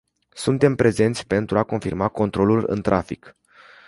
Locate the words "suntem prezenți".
0.33-1.27